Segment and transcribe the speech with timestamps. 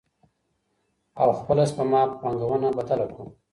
[1.21, 3.25] او خپله سپما په پانګونه بدله کړو.